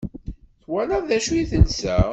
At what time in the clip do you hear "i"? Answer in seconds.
1.41-1.43